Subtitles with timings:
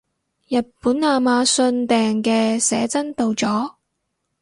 [0.47, 3.75] 日本亞馬遜訂嘅寫真到咗